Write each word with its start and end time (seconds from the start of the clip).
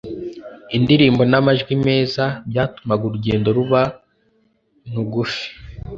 Indirimbo 0.77 1.21
n'amajwi 1.31 1.73
meza 1.85 2.23
byatumaga 2.49 3.03
urugendo 3.07 3.47
ruba 3.57 3.81
ntgufi, 4.89 5.47